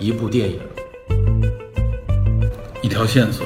[0.00, 0.60] 一部电影，
[2.82, 3.44] 一条线索，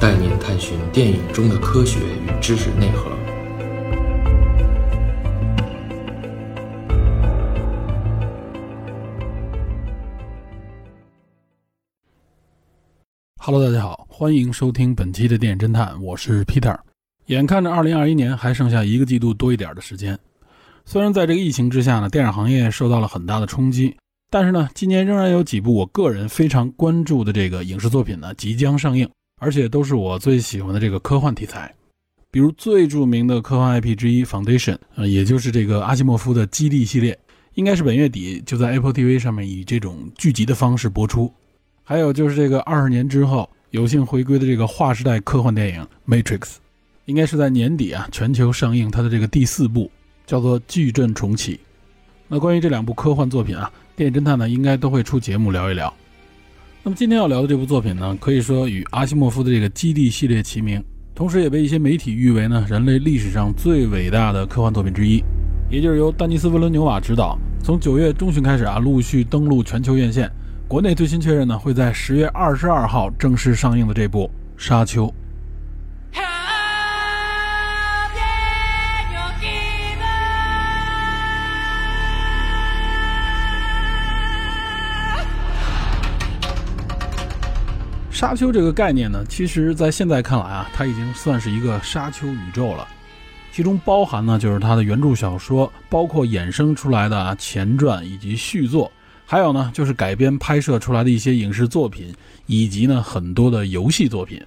[0.00, 3.08] 带您探寻电影中的科学与知识内核。
[13.36, 16.76] Hello，大家好，欢迎收听本期的电影侦探，我是 Peter。
[17.26, 20.18] 眼看着2021年还剩下一个季度多一点的时间，
[20.90, 23.94] 虽然在这个疫情之下呢，电影行业受到了很大的冲击，
[24.30, 29.06] 但是呢，今年仍然有几部我个人非常关注的这个影视作品呢即将上映，
[29.38, 31.70] 而且都是我最喜欢的这个科幻题材。
[32.30, 37.18] 比如最著名的科幻 IP 之一《Foundation》，呃，也就是这个阿西莫夫的《基地》系列，
[37.52, 41.30] 应该是本月底就在 Apple TV 上面以这种剧集的方式播出。
[41.84, 46.38] 还有就是这个二十年之后有幸回归的这个划时代科幻电影《Matrix》，
[47.04, 49.90] 应该是在年底啊全球上映它的这个第四部，
[50.28, 51.54] 叫做《矩阵重启》。
[52.28, 55.92] 那关于这两部科幻作品啊，电影侦探呢应该都会出节目聊一聊。
[56.82, 60.84] 那么今天要聊的这部作品呢，可以说与阿西莫夫的这个《基地》系列齐名，
[61.14, 65.24] 同时也被一些媒体誉为呢人类历史上最伟大的科幻作品之一。
[65.70, 70.30] 也就是由丹尼斯·维伦纽瓦执导，从九月中旬开始啊陆续登陆全球院线。
[70.68, 74.24] 国内最新确认呢，会在十月二十二号正式上映的这部
[74.62, 75.06] 《沙丘》。
[88.18, 92.88] 沙丘这个概念呢，其实在现在看来啊，它已经算是一个沙丘宇宙了，
[93.52, 98.90] 其中包含呢就是它的原著小说，包括衍生出来的前传以及续作。
[99.24, 102.12] 还有呢，就是改编拍摄出来的一些影视作品，
[102.46, 104.44] 以及呢很多的游戏作品。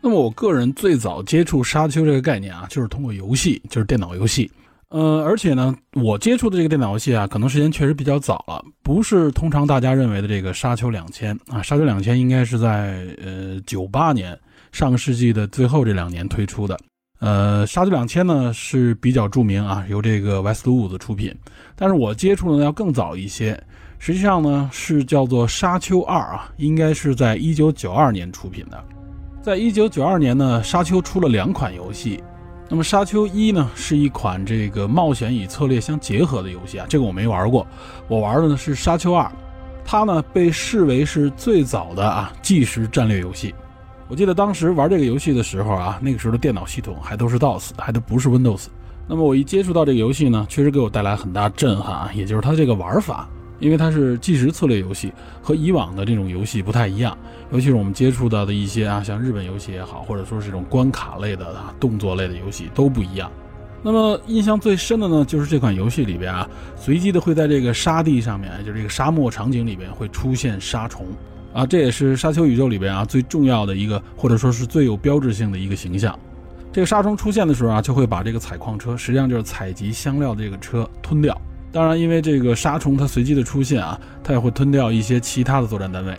[0.00, 4.50] 那么我个人最早接触沙丘这个概念啊，就是通过游戏，就是电脑游戏。
[4.92, 11.62] 呃，而且呢，我接触的这个电脑游戏啊，可能时间确实比较早了，不是通常大家认为的这个沙丘两千啊。
[11.62, 14.38] 沙丘两千应该是在呃九八年，
[14.70, 16.78] 上个世纪的最后这两年推出的。
[17.20, 21.34] 呃，沙丘两千呢是比较著名啊，由这个 Westwood 出品，
[21.74, 23.58] 但是我接触的呢要更早一些。
[23.98, 28.84] 实际上呢，是叫做《沙丘二》啊，应该是在一九九二年出品的。
[29.40, 32.22] 在一九九二年呢，《沙丘》出了两款游戏。
[32.72, 37.66] 那么，《沙丘一》呢，是一款这个冒险与策略相结合的游戏啊，这个我没玩过。
[38.08, 39.26] 我玩的呢是《沙丘二》，
[39.84, 43.54] 它呢被视为是最早的啊即时战略游戏。
[44.08, 48.68] 我记得当时玩这个游戏的时候啊，那个时候的电脑系统还都是 DOS，还都不是 Windows。
[49.06, 53.28] 那么我一接触到这个游戏呢，确实给我带来很大震撼啊，也就是它这个玩法。
[53.62, 57.16] 因为它是即时策略游戏，和以往的这种游戏不太一样，
[57.52, 63.30] 尤其是我们接触到的一些啊，像日本游戏也好，或者说是这种关卡类的啊、动作类的游戏都不一样。
[63.84, 71.06] 那么印象最深的呢，就是这款游戏里边啊，随机的会在这个沙地上面，就是这个沙漠场景里边会出现沙虫
[71.52, 76.18] 啊，这也是沙丘宇宙里边啊最重要的一个，或者说是最有标志性的一个形象。
[76.72, 81.40] 这个沙虫出现的时候啊，就会把这个采矿车，实际上就是采集香料的这个车吞掉。
[81.72, 86.14] 当然，因为这个沙虫它随机的出现啊，它也会吞掉一些其他的作战单位。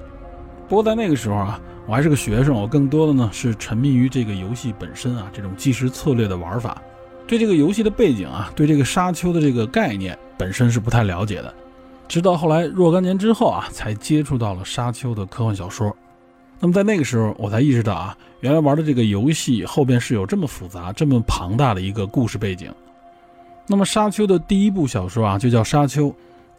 [0.68, 6.82] 不过在那个时候啊，我还是个学生，我更多的呢是沉迷于这个游戏本身啊，这种即时策略的玩法，
[7.28, 11.54] 对这个游戏的背景啊，对这个沙丘的这个概念本身是不太了解的。
[12.08, 15.96] 直到后来若干年之后啊，才接触到了沙丘的科幻小说。
[16.60, 22.72] 那么在那个时候，我才意识到啊，原来玩的这个游戏后边是有这么复杂、这么庞大的一个故事背景。
[23.66, 26.08] 那么《沙丘》的第一部小说啊，就叫《沙丘》，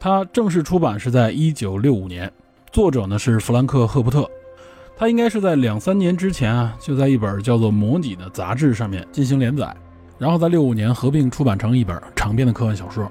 [0.00, 2.32] 它正式出版是在一九六五年，
[2.72, 4.28] 作者呢是弗兰克·赫伯特，
[4.96, 9.76] 他应该是在两三年之前啊，就在一本叫做《模拟》的杂志上面进行连载，
[10.18, 13.06] 然后在六五年合并出版成一本长篇的科幻小说。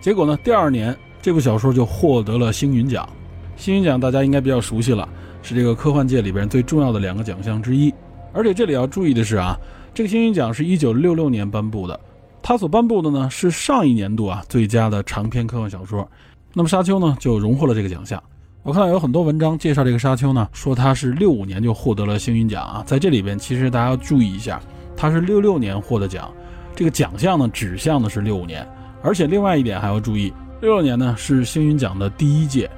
[0.00, 3.08] 结果呢，第二年这部小说就获得了星云奖。
[3.56, 5.08] 星云奖大家应该比较熟悉了，
[5.42, 7.92] 是这个科幻界里边最重要的两个奖项之一。
[8.32, 9.58] 而且这里要注意的是啊，
[9.92, 11.98] 这个星云奖是一九六六年颁布的。
[12.42, 16.08] 他所颁布的呢是上一年度啊最佳的长篇科幻小说，
[16.54, 18.22] 那么《沙丘》呢就荣获了这个奖项。
[18.62, 22.82] 我看到有很多文章介绍这个《沙丘》呢，说它是六五年就获得了星云奖啊。
[22.86, 24.60] 在这里边，其实大家要注意一下，
[24.96, 26.30] 它是六六年获得奖，
[26.74, 28.66] 这个奖项呢指向的是六五年。
[29.02, 32.68] 而且另外一点还要注意，六六年呢是星云奖的第一届，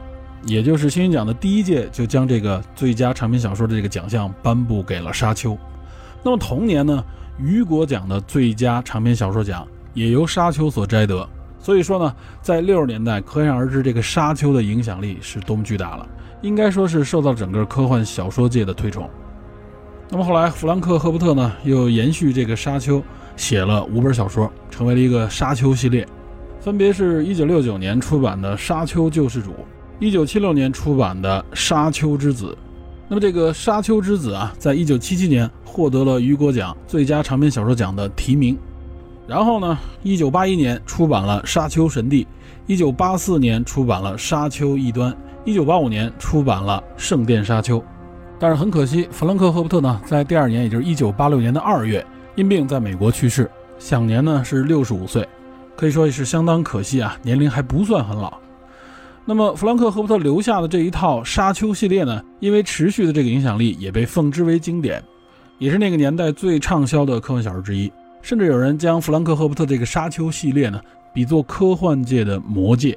[0.45, 5.53] 也就是星云奖的第一届就将这个最佳长篇小说的这个奖项颁布给了《沙丘》。
[6.23, 7.05] 那么同年呢？
[7.42, 11.26] 雨果奖的最佳长篇小说奖也由《沙丘》所摘得，
[11.58, 16.06] 所以说呢，在六十年代可想而知，这个《沙丘》的影响力是多么巨大了，
[16.42, 19.08] 应该说是受到整个科幻小说界的推崇。
[20.10, 22.98] 那么后来，弗兰克·赫伯特呢，又延续这个《沙丘》，
[23.37, 26.06] 写了五本小说，成为了一个《沙丘》系列。
[26.60, 29.50] 分别是一九六九年出版的《沙丘救世主》，
[29.98, 32.56] 一九七六年出版的《沙丘之子》。
[33.12, 38.57] 那么这个《沙丘之子》啊，在一九七七年获得了雨果奖最佳长篇小说奖的提名。
[39.27, 42.25] 然后呢，一九八一年出版了《沙丘神帝》，
[42.69, 45.11] 一九八四年出版了《沙丘异端》，
[45.45, 47.81] 一九八五年出版了《圣殿沙丘》。
[48.39, 55.29] 但是很可惜，弗兰克·赫伯特呢，在第二年，也就是一九八六年的二月，因病在美国去世，享年呢是六十五岁。
[55.77, 58.33] 可以说也是相当可惜啊，年龄还不算很老。
[59.31, 65.00] 那么弗兰克·赫伯特留下的这一套《沙丘》系列呢，因为持续的这个影响力，也被奉之为经典，
[65.61, 67.88] 也是那个年代最畅销的科幻小说之一。
[68.23, 70.81] 甚至有人将弗兰克·赫伯特这个《沙丘》系列呢，
[71.15, 72.91] 比作科幻界的《魔戒》。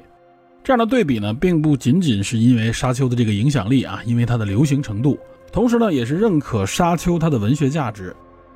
[0.64, 5.16] 这样的对比呢，并不仅仅是因为《沙丘》的这个影响力啊，因为它的流行程度，
[5.52, 8.12] 同时呢，也是认可《沙丘》它的文学价值。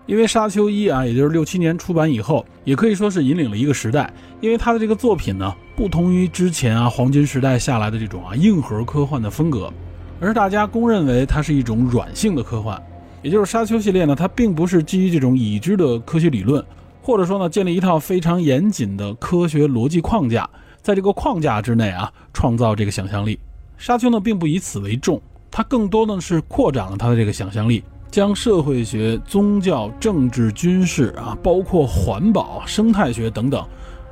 [0.07, 4.13] 因为《沙丘一》啊，也就是六七年出版以后，也可以说是引领了一个时代。
[4.41, 9.73] 因为他的这个作品呢，不同于之前啊黄金时代下来的这种啊硬核科幻的风格，
[10.19, 12.83] 而是大家公认为它是一种软性的科幻。
[13.23, 16.65] 也就是《沙丘》系列呢，它并不是基于这种已知的科学理论，
[17.01, 20.51] 或者说呢建立一套非常严谨的科学逻辑框架，
[20.83, 23.37] 在这个框架之内啊创造这个想象力。
[23.77, 27.85] 《沙丘》呢并不以此为重，它更多的是扩展了它的这个想象力。
[28.11, 33.65] 将社会学、宗教、政治、军事啊，包括环保、生态学等等，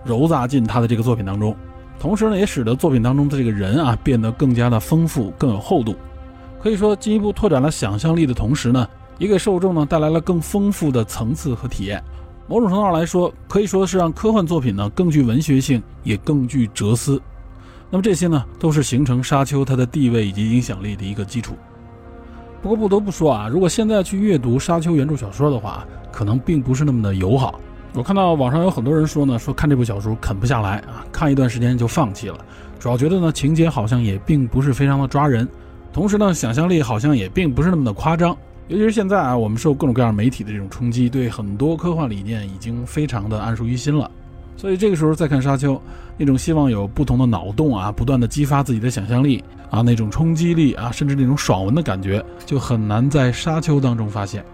[0.07, 1.55] 揉杂进他的这个作品当中，
[1.99, 5.97] 同时呢，也使得作品当中的这个人啊变得更加的丰富、更有厚度。
[6.63, 8.89] 可以说，进一步拓展了想象力的同时呢，
[9.19, 12.03] 也给受众呢带来了更丰富的层次和体验。
[12.49, 17.21] 某种程度上来说，可以说是让科幻作品呢更具文学性，也更具哲思。
[17.91, 21.55] 那么这些呢，都是形成沙丘它的地位以及影响力的一个基础。
[22.63, 27.61] 不过不得不说啊，如果现在去阅读《沙丘》原著小说的话，可能并不是那么的友好。
[27.97, 32.37] 我看到网上有很多人说呢，说看这部小说啃不下来啊，看一段时间就放弃了。
[32.79, 35.49] 主要觉得呢，情节好像也并不是非常的抓人，
[35.95, 38.37] 同时呢，想象力好像也并不是那么的夸张。
[38.69, 44.11] 尤其是现在啊，我们受各种各样媒体的这种冲击，对很多科幻理念已经非常的谙熟于心了。
[44.59, 45.75] 所以这个时候再看《沙丘》，
[46.19, 54.45] 那种希望有不同的脑洞啊，不断的激发自己的想象力啊，那种冲击力啊，甚至那种爽文的感觉，就很难在《沙丘》当中发现。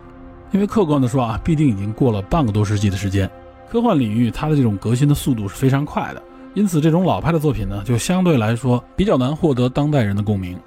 [0.53, 3.29] 因为客观的说啊，必定已经过了半个多世纪的时间，
[3.71, 6.23] 科幻领域它的这种革新的速度是非常快的，
[6.55, 10.59] 因此这种老派的作品呢，就相对来说比较难获得当代人的共鸣。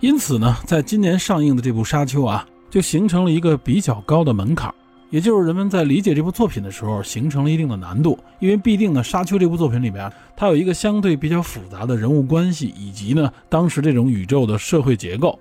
[0.00, 4.74] 因此呢，在今年上映的这部《沙丘》啊，就形成了一个比较高的门槛。
[5.10, 15.38] 也就是人们在理解这部作品的时候，形成了一定的难度，因为必定呢，《沙丘》这部作品里边，它有一个相对比较复杂的人物关系，以及呢，当时这种宇宙的社会结构。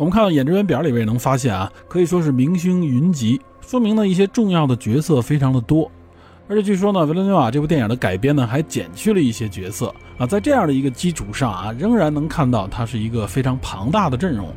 [0.00, 5.92] 我们看到演职员表里边也能发现啊，可以说是明星云集，说明呢一些重要的角色非常的多。
[6.48, 14.48] 而且据说呢，维伦纽瓦这部电影的改编呢，还减去了一些角色啊，在这样的一个基础上啊，仍然能看到它是一个非常庞大的阵容。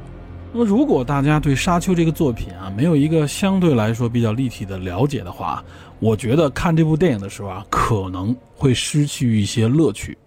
[0.54, 5.62] 那么，如果大家对《沙丘》这个作品啊没有一个相对来说比较立体的了解的话，
[6.00, 10.18] 我觉得看这部电影的时候啊，可能会失去一些乐趣。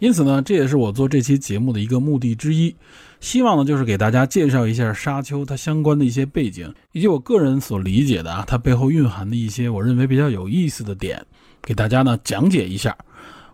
[0.00, 2.74] 因此呢，这也是我做这期节目的一个目的之一，
[3.20, 11.24] 希望呢就是给大家介绍一下《沙丘》它相关的一些背景，以及我个人所理解的啊它背后蕴含的一些我认为比较有意思的点，
[11.62, 12.96] 给大家呢讲解一下。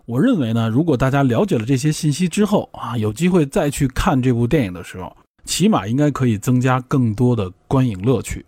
[0.06, 5.16] 我认为呢，如果大家了解了这些信息之后啊，有机会再去看这部电影的时候。
[5.46, 8.42] 起码应该可以增加更多的观影乐趣，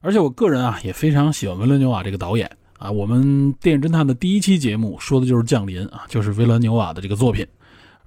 [0.00, 2.90] 而且我个人啊也非常喜欢维伦纽瓦这个导演啊。
[2.90, 7.46] 我们电影侦探的第一期节目说的就是《降临》啊，就是维伦纽瓦的这个作品。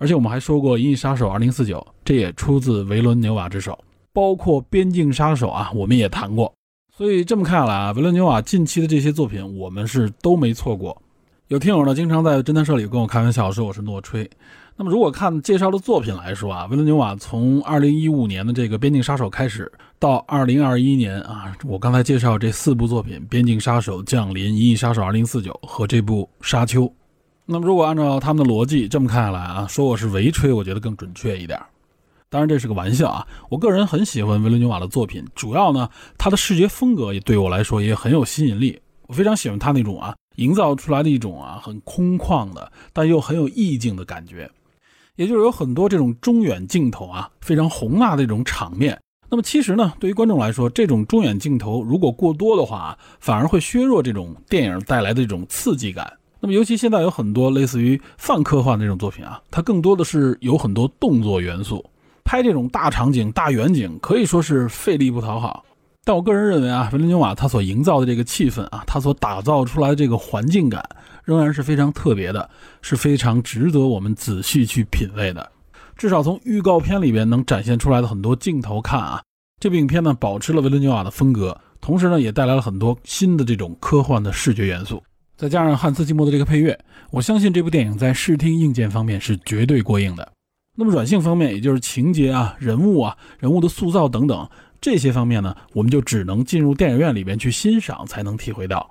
[0.03, 1.65] 而且我们还说过《银翼杀手2049》，
[2.03, 3.79] 这也出自维伦纽瓦之手。
[4.11, 6.53] 包括《边境杀手》啊，我们也谈过。
[6.93, 11.01] 所以这么看来啊，维伦纽瓦近期的这些作品，我们是都没错过。
[11.47, 14.29] 有听友呢，经常在侦探社里跟我开玩笑说我是诺吹。
[14.75, 26.81] 那么，如果看介绍的作品来说啊，维伦纽瓦从二零一五年的这个《边境杀手》开始，到二零二一年啊，我刚才介绍这四部作品《边境杀手》《降临》《银翼杀手二零四九》和这部《沙丘》。
[27.45, 31.59] 那么，如果按照他们的逻辑这么看下来啊，说我是围吹，我觉得更准确一点。
[32.29, 33.27] 当然，这是个玩笑啊。
[33.49, 38.79] 我个人很喜欢维伦纽瓦的作品，主要呢，他的视觉风格也对我来说也很有吸引力。
[39.07, 44.49] 我非常喜欢他那种啊，营造出来的一种啊很空旷的，但又很有意境的感觉。
[45.17, 48.97] 也就是有很多这种中远镜头啊，非常宏大的一种场面。
[49.29, 56.11] 那么其实呢，对于观众来说，这种中远镜头如果过多的话，反而会削弱这种电影带来的这种刺激感。
[56.43, 61.81] 那么尤其现在有很多类似于泛科幻的这种作品啊，它更多的是有很多动作元素，
[62.25, 65.63] 拍这种大场景、大远景可以说是费力不讨好。
[66.03, 70.83] 但我个人认为啊，维伦纽瓦他所营造的这个气氛啊，他所打造出来的这个环境感，
[71.23, 72.49] 仍然是非常特别的，
[72.81, 75.49] 是非常值得我们仔细去品味的。
[75.95, 79.23] 至少从预告片里边能展现出来的很多镜头看啊，
[79.61, 85.01] 这部影片呢保持了维伦纽瓦的风格，同时呢也带来了很多新的这种科幻的视觉元素，
[85.35, 86.79] 再加上汉斯季默的这个配乐，
[87.11, 90.31] 我相信这部电影在视听硬件方面是绝对过硬的。
[90.75, 94.47] 那么软性方面，也就是情节啊、人物啊、人物的塑造等等。
[94.81, 98.89] 这些方面呢，我们就只能进入电影院里边去欣赏，才能体会到。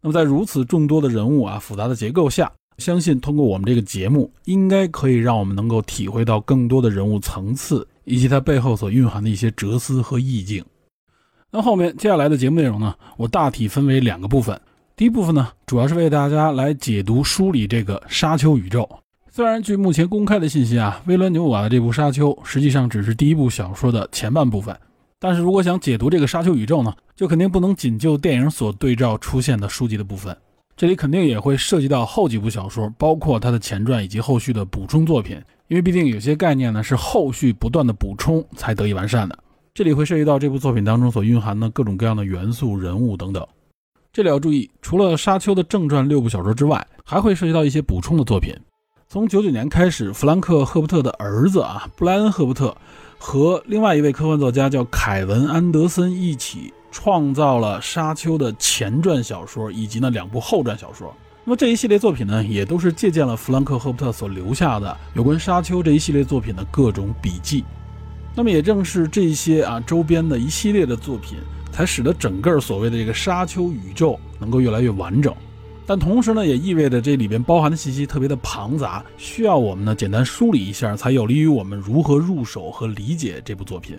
[0.00, 10.64] 那么在如此众多的人物啊、复杂的结构下，相信通过我们这个节目，应该可以让我们能够体会到更多的人物层次，以及它背后所蕴含的一些哲思和意境。
[11.50, 14.60] 那后面接下来的节目内容呢，我大体分为两个部分。
[15.00, 18.86] 第一部分呢，主要是为大家来解读梳理这个沙丘宇宙。
[19.30, 24.76] 虽然据目前公开的信息啊，威伦纽瓦的这部《沙丘》实际上只是第一部小说的前半部分。
[25.18, 30.36] 但是如果想解读这个沙丘宇宙呢，就肯定不能仅就电影所对照出现的书籍的部分，
[30.76, 39.38] 这里肯定也会涉及到后几部小说，包括它的前传以及后续的补充作品，因为毕竟有些概念呢是后续不断的补充才得以完善的。
[39.72, 43.42] 这里会涉及到这部作品当中所蕴含的各种各样的元素、人物等等。
[44.12, 48.52] 这里要注意，除了沙丘的正传六部小说之外，还会涉及到一些补充的作品。
[49.08, 52.76] 从九九年开始，弗兰克·赫伯特的儿子啊，布莱恩·赫伯特。
[53.20, 61.14] 和另外一位科幻作家叫凯文·安德森一起创造了《沙丘》的前传小说以及那两部后传小说。
[61.44, 67.62] 那么这一系列作品呢，也都是借鉴了弗兰克·赫伯特所留下的有关《沙丘》这一系列作品的各种笔记。
[68.34, 71.38] 那么也正是这些啊周边的一系列的作品，
[71.72, 75.34] 才使得整个所谓的这个《沙丘》宇宙能够越来越完整。
[75.86, 83.98] 但同时呢，也意味着这里边包含的信息特别的庞杂，需要我们呢简单梳理一下，才有利于我们如何入手和理解这部作品。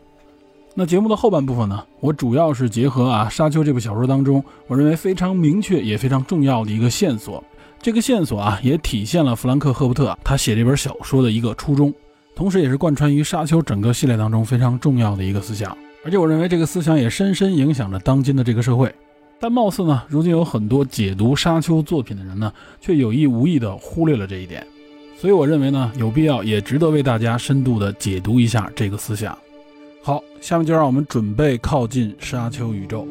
[0.74, 7.44] 那节目的后半部分呢，我主要是结合啊《沙丘》这部小说当中，我认为非常明确也非常重要的一个线索。
[7.82, 11.94] 这个线索啊，也体现了弗兰克·赫伯特他写这本小说的一个初衷，
[12.36, 15.78] 同时也是贯穿于《沙丘》整个系列当中非常重要的一个思想。
[16.04, 18.94] 而且我认为这个思想也深深影响着当今的这个社会。
[19.40, 24.66] 但貌似呢，如今有很多解读沙丘作品的人呢，却有意无意地忽略了这一点，
[25.18, 29.36] 所以我认为呢，有必要也值得为大家深度地解读一下这个思想。
[30.04, 33.08] 好，下面就让我们准备靠近沙丘宇宙。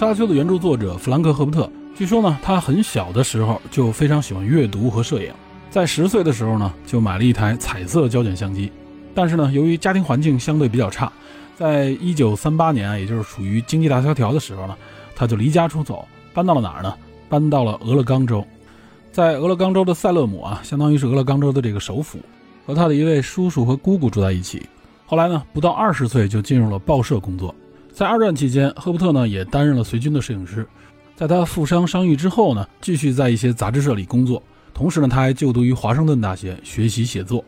[0.00, 1.70] 沙丘的原著作者弗兰克·赫伯特。
[1.94, 5.30] 据说呢，他很小的时候就非常喜欢阅读和摄影，
[5.68, 8.72] 在十岁的时候呢，就买了一台彩色胶卷相机。
[9.14, 11.12] 但是呢，由于家庭环境相对比较差，
[11.54, 14.74] 在一九三八年啊，也就是处于经济大萧条的时候呢，
[15.14, 16.94] 他就离家出走，搬到了哪儿呢？
[17.28, 18.42] 搬到了俄勒冈州，
[19.12, 22.20] 在俄勒冈州的塞勒姆啊，相当于是俄勒冈州的这个首府，
[22.64, 24.66] 和他的一位叔叔和姑姑住在一起。
[25.04, 27.54] 后来呢，不到二十岁就进入了报社工作。
[28.00, 30.66] 在二战期间，赫伯特呢也担任了随军的摄影师。
[31.14, 34.42] 在他负伤伤愈之后呢，继续在一些杂志社里工作，
[34.72, 37.44] 同时呢，他还就读于华盛顿大学学习写作。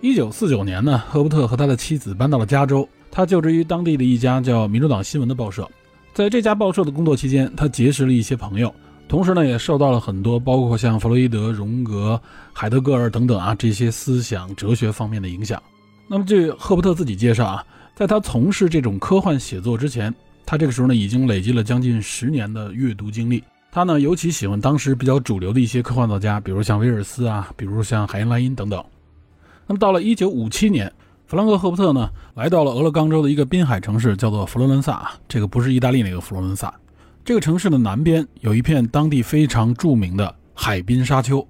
[0.00, 5.68] 一九四九年呢，赫伯特和他的妻子搬到了加州，他就职于当地的一家叫《民主党新闻》的报社。
[6.14, 8.72] 在这家报社的工作期间，他结识了一些朋友，
[9.08, 12.20] 同时呢，也受到了很多包括像弗洛伊德、荣格、
[12.52, 15.60] 海德格尔等等啊这些思想哲学方面的影响。
[16.06, 17.64] 那么，据赫伯特自己介绍啊，
[18.00, 20.14] 在他从事这种科幻写作之前。
[20.46, 23.44] 他这个时候呢，已经累积了将近十年的阅读经历。
[23.70, 28.82] 他呢，尤其喜欢当时比较主流的一些科幻作家，比如像威尔斯啊，比如像海因莱因等等。
[29.66, 30.90] 那么到了1957年，
[31.26, 35.12] 弗兰克·赫伯特呢，来到了俄勒冈州的一个滨海城市，叫做佛罗伦萨。
[35.28, 36.72] 这个不是意大利那个佛罗伦萨。
[37.22, 41.46] 这个城市的南边有一片当地非常著名的海滨沙丘。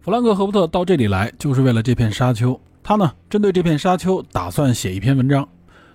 [0.00, 2.60] 弗兰克·赫伯特到这里来，就是为了这片沙丘。
[2.82, 5.48] 他呢，针对这片沙丘，打算写一篇文章。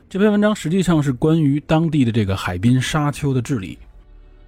[0.10, 3.78] 这篇文章实际上是关于当地的这个海滨沙丘的治理。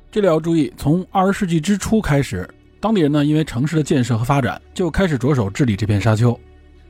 [0.09, 2.49] 这里要注意，从二十世纪之初开始，
[2.79, 6.39] 当地人呢因为城市的建设和发展，就开始着手治理这片沙丘。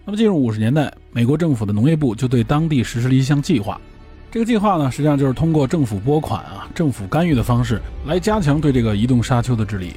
[0.05, 3.81] 那么进入五十年代，美国政府的农业部就对当地实施了一项计划。
[4.29, 9.93] 这个计划呢，实际上就是通过政府拨款啊、政府干预的方式来加强对这个移动沙丘的治理。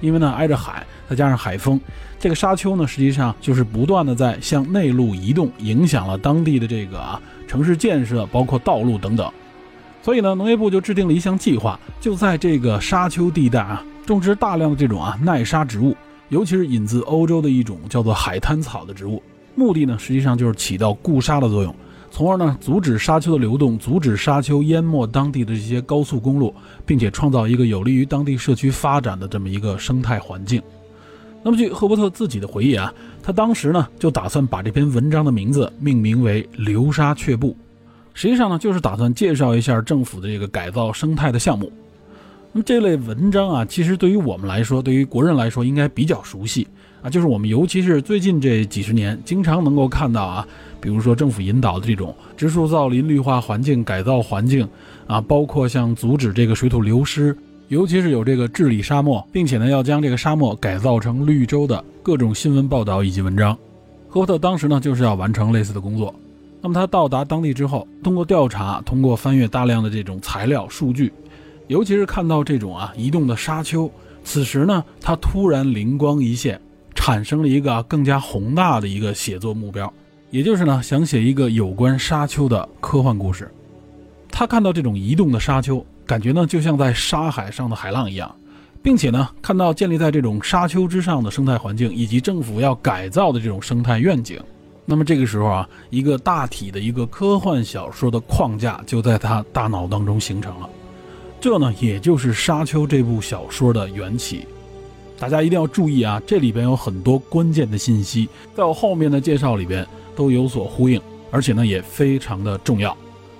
[0.00, 1.80] 因为呢挨着海，再加上海风，
[2.18, 7.22] 这个沙丘呢实际上就是不断的在向内陆移动，影响了当地的这个啊。
[7.46, 9.30] 城市建设包括道路等等，
[10.02, 15.96] 所以呢，农业部就制定了一项计划，就在这个沙丘地带啊，种植大量的这种啊耐沙植物，
[16.28, 19.22] 尤其是引自欧洲的一种叫做海滩草的植物。
[19.54, 21.74] 目的呢，实际上就是起到固沙的作用，
[22.10, 30.62] 从而呢阻止沙丘的流动，阻止沙丘淹没当地的这些高速公路，并且创造一个有利于当地社区发展的这么一个生态环境。
[31.46, 37.50] 那么据赫伯特自己的回忆啊，他当时呢就打算把这篇文章的名字命名为《流沙却步》，
[38.14, 41.70] 实际上呢就是打算介绍一下政府的这个改造生态的项目。
[42.50, 46.66] 那么这类文章啊，其实对于我们来说，对于国人来说应该比较熟悉
[47.00, 50.44] 啊，就是我们尤其是最近这几十年，经常能够看到啊，
[50.80, 54.68] 比如说政府引导的这种植树造林、绿化环境、改造环境
[55.06, 57.36] 啊，包括像阻止这个水土流失。
[57.68, 63.58] 尤其是有这个治理沙漠，并且呢要将这个沙漠改造成绿洲的各种新闻报道以及文章，
[64.08, 66.14] 赫伯特当时呢就是要完成类似的工作。
[66.62, 71.12] 那么他到达当地之后，通过调查，通过翻阅大量的这种材料数据，
[71.66, 73.90] 尤其是看到这种啊移动的沙丘，
[74.22, 76.60] 此时呢他突然灵光一现，
[76.94, 79.92] 产生了一个更加宏大的一个写作目标，
[80.30, 83.50] 也就是呢想写一个有关沙丘的科幻故事。
[84.30, 85.84] 他看到这种移动的沙丘。
[86.06, 88.32] 感觉呢，就像在沙海上的海浪一样，
[88.80, 94.40] 并且呢，看到建立在这种沙丘之上的生态环境，以及政府要改造的这种生态愿景。
[94.84, 100.70] 那么这个时候啊，一个大体的一个科幻小说的框架就在他大脑当中形成了。
[101.40, 104.46] 这呢，也就是《沙丘》这部小说的缘起。
[105.18, 109.84] 大家一定要注意啊，这里边有很多关键的信息，在我后面的介绍里边
[110.14, 111.00] 都有所呼应，
[111.32, 112.96] 而且呢，也非常的重要。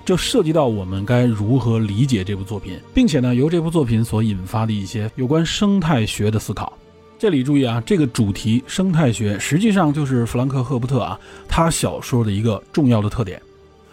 [0.07, 6.71] 这涉及到我们该如何理解这部作品，并且呢，由这部作品所引发的一些有关生态学的思考。
[7.19, 13.41] 这里注意啊，这个主题生态学实际上就是弗兰克·赫伯特啊他小说的一个重要的特点。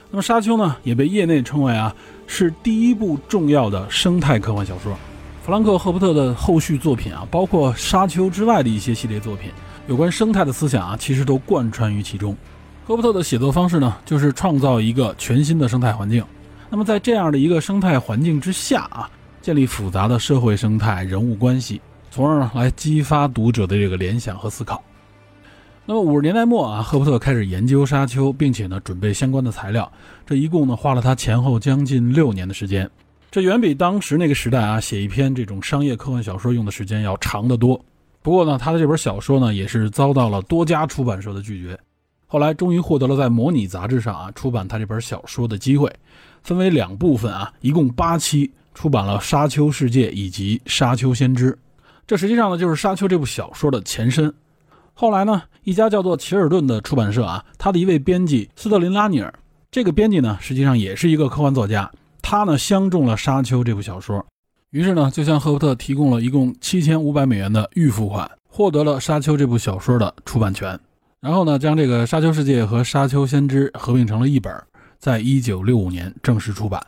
[0.08, 1.92] 那么《沙丘》呢，也被业内称为啊
[2.28, 4.96] 是第一部重要的生态科幻小说。
[5.44, 9.50] 弗兰克·赫伯特的后续作品啊，包括《沙丘》之外的一些系列作品，
[9.88, 12.36] 有关生态的思想啊，其实都贯穿于其中。
[12.86, 16.22] 赫伯特的写作方式呢，就是创造一个全新的生态环境。
[16.68, 19.10] 那么在这样的一个生态环境之下啊，
[19.40, 24.84] 建立复杂的社会生态、人物关系，从而呢来激发读者的这个联想和思考。
[25.86, 29.90] 那么五十年代末啊，赫伯特开始研究沙丘，并且呢准备相关的材料。
[30.26, 32.90] 这一共呢花了他前后将近六年的时间，
[33.30, 37.82] 这远比当时那个时代啊写一篇这种商业科幻小说用的时间要长得多。
[38.20, 41.78] 不过呢，他的这本小说呢也是遭到了多家出版社的拒绝。
[42.26, 45.92] 后来终于获得了在《模拟》杂志上啊出版他这本小说的机会，
[46.42, 51.52] 分为两部分啊，一共八期，出版了《沙丘世界》以及《沙丘先知》。
[52.06, 54.32] 这实际上呢就是《沙丘》这部小说的前身。
[54.92, 59.32] 后来呢，一家叫做奇尔顿的出版社啊，他的一位编辑斯特林拉尼尔，
[59.70, 64.24] 这个编辑呢实际上也是一个科幻作家，他呢相中了《沙丘》这部小说，
[64.70, 70.78] 于是呢就向赫伯特提供了一共七千五百美元的预付款，获得了《沙丘》这部小说的出版权。
[71.24, 74.52] 然后呢，将这个《沙丘世界》和《沙丘先知》合并成了一本，
[74.98, 76.86] 在一九六五年正式出版。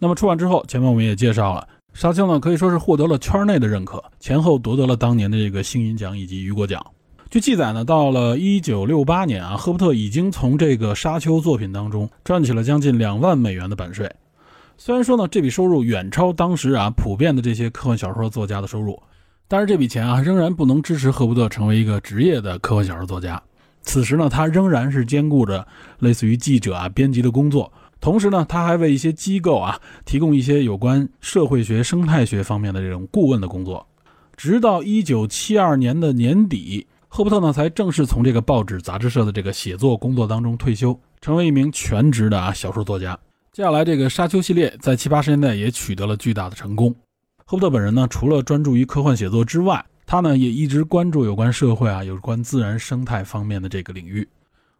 [0.00, 6.84] 那么出版之后，前面我们也介绍了，《沙丘》呢可以说是获得了圈内的认可，前后夺得了当年的这个星云奖以及雨果奖。
[7.30, 14.12] 据记载呢，到了一九六八年啊，赫伯特已经从这个《沙丘》作品当中赚取了将近两万美元的版税。
[14.76, 19.00] 虽然说呢，这笔收入远超当时啊普遍的这些科幻小说作家的收入。
[19.54, 23.40] 但是这笔钱啊，仍然不能支持赫伯特成为一个职业的科幻小说作家。
[23.82, 25.64] 此时呢，他仍然是兼顾着
[26.00, 33.86] 类似于记者啊、编辑的工作，同时呢，他还为一些机构啊提供一些有关社会学、生态学方面的这种顾问的工作。
[34.36, 43.16] 直到一九七二年的年底，赫伯特呢才正式从这个报纸、杂志社的这个写作工作当中退休，成为一名全职的啊小说作家。
[43.52, 46.92] 接下来，这个《沙丘》系列在七八十年代也取得了巨大的成功。
[47.46, 54.26] 赫伯特本人呢，除了专注于科幻写作之外，他呢也一直关注有关社会啊、有关自然生态方面的这个领域。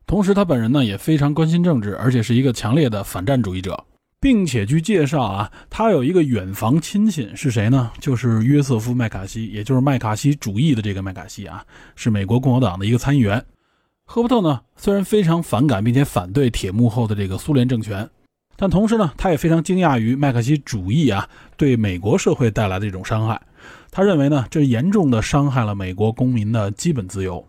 [0.07, 3.85] 同时，他本人呢也非常关心政治，而且是一个强烈的反战主义者，
[4.19, 7.93] 并且据介绍啊，他有一个远房亲戚是谁呢？
[8.01, 11.63] 就是约瑟夫·麦卡锡，也就是麦卡锡主义的这个麦卡锡啊，
[11.95, 13.45] 是美国共和党的一个参议员。
[14.07, 18.09] 赫伯特呢虽然非常反感并且反对铁幕后的这个苏联政权。
[18.57, 23.41] 但同时呢，他也非常惊讶于麦克锡主义啊对美国社会带来的一种伤害。
[23.91, 27.47] 他认为呢，这严重的伤害了美国公民的基本自由。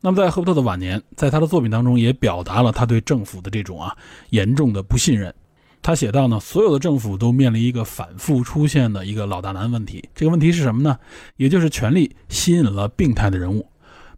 [0.00, 3.96] 那么在赫伯特的晚年，在他的作品当中也表达了他对政府的这种啊
[4.30, 5.34] 严重的不信任。
[5.80, 10.06] 他写到呢，所有的政府都面临一个反复出现的一个老大难问题。
[10.14, 10.98] 这个问题是什么呢？
[11.36, 13.66] 也就是权力吸引了病态的人物，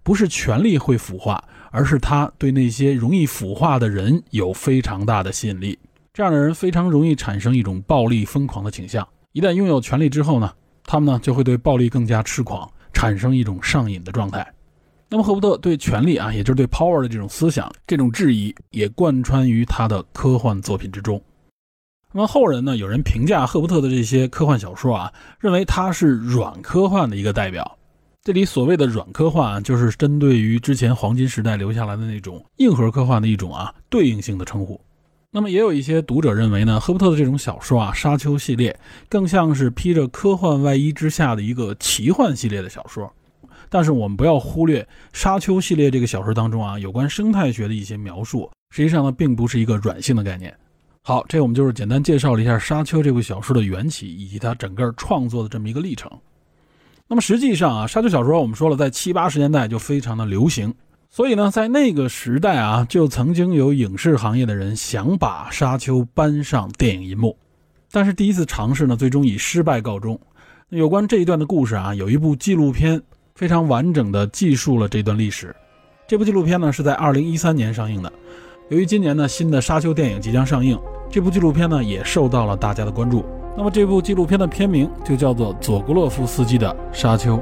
[0.02, 5.78] 不是权力会腐化，而是他对那些容易腐化的人有非常大的吸引力。
[6.16, 9.06] 这样的人非常容易产生一种暴力疯狂的倾向。
[9.32, 10.50] 一旦拥有权力之后呢，
[10.82, 14.50] 他们呢就会对暴力更加痴狂，产生一种上瘾的状态。
[15.10, 21.22] 那么赫伯特对权力啊，也就是对 power 的这种思想，这种质疑也贯穿于他的科幻作品之中。
[22.14, 27.76] 那么后人呢，有人评价赫伯特的这些科幻小说啊，认为他是软科幻的一个代表。
[28.22, 34.80] 这里所谓的软科幻，就是针对于之前黄金时代留下来的那种硬核科幻的一种啊对应性的称呼。
[35.30, 43.12] 那么也有一些读者认为呢，赫伯特的这种小说啊，《沙丘》系列更像是披着科幻外衣之下的一个奇幻系列的小说。
[43.68, 44.80] 但是我们不要忽略
[45.12, 50.56] 《沙丘》系列这个小说当中啊，有关生态学的一些描述，实际上呢，并不是一个软性的概念。
[51.02, 56.10] 好，这我们就是简单介绍了一下《沙丘》这部小说的缘起以及它整个创作的这么一个历程。
[57.08, 60.72] 那么实际上啊，《沙丘》小说我们说了，在七八十年代就非常的流行。
[61.08, 67.36] 所以呢，在那个时代啊，就曾经有影视行业的人想把《沙丘》搬上电影银幕，
[67.90, 70.18] 但是第一次尝试呢，最终以失败告终。
[70.68, 73.00] 有关这一段的故事啊，有一部纪录片
[73.34, 75.54] 非常完整的记述了这段历史。
[76.06, 78.12] 这部纪录片呢，是在二零一三年上映的。
[78.68, 83.24] 由于今年呢，新的《沙丘》电影即将上映，这部纪录片呢，也受到了大家的关注。
[83.56, 87.36] 那么这部纪录片的片名就叫做佐格洛夫斯基的《沙丘》。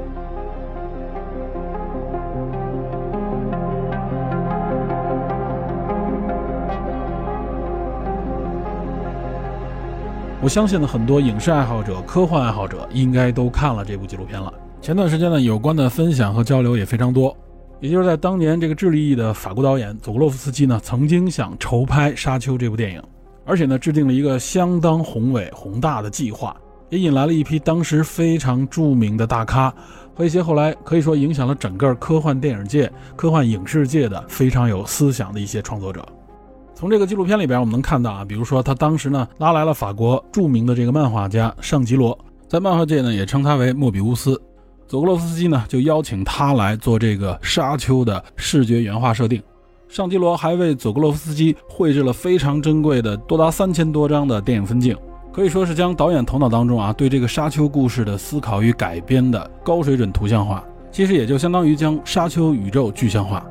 [10.45, 14.53] 我相信呢，很多影视爱好者、科幻爱好者应该都看了这部纪录片了。
[14.79, 17.35] 前段时间呢，有关的分享和交流也非常多。
[17.79, 23.01] 也就是在当年，这个智利裔的法国导演佐格洛夫斯基呢，曾经想筹拍《沙丘》这部电影，
[23.43, 26.55] 而且呢，制定了一个相当宏伟宏大的计划，
[26.89, 29.73] 也引来了一批当时非常著名的大咖
[30.13, 36.07] 和一些后来可以说影响了整个科幻电影界、科幻影视界的非常有思想的一些创作者。
[36.75, 42.17] 从这个纪录片里边，我们能看到啊，比如说他当时呢拉来了法国著名的这个漫画家尚吉罗，
[42.49, 44.39] 在漫画界呢也称他为莫比乌斯。
[44.85, 49.41] 佐格洛夫斯基呢就邀请他来做这个沙丘的视觉原画设定。
[49.87, 54.97] 尚吉罗还为佐格洛夫斯基绘制了非常珍贵的多达三千多张的电影分镜，
[55.31, 60.61] 可以说是将导演头脑当中啊对这个沙丘故事的思考与改编的高水准图像化，
[60.91, 63.45] 其实也就相当于将沙丘宇宙具象化。